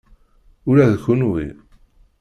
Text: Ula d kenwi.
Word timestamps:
Ula 0.69 0.85
d 0.93 0.95
kenwi. 1.03 1.47